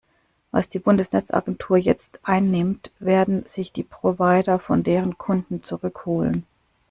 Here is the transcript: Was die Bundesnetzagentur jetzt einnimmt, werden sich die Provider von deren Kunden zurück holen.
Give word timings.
Was 0.51 0.67
die 0.67 0.79
Bundesnetzagentur 0.79 1.77
jetzt 1.77 2.21
einnimmt, 2.23 2.89
werden 2.97 3.45
sich 3.45 3.71
die 3.71 3.83
Provider 3.83 4.57
von 4.57 4.81
deren 4.81 5.19
Kunden 5.19 5.61
zurück 5.63 6.07
holen. 6.07 6.47